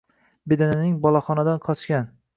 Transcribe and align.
bedananing 0.53 0.97
boloxonadan 1.05 1.63
qochgan 1.69 2.13